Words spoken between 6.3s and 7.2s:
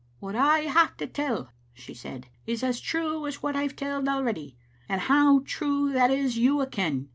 you a' ken.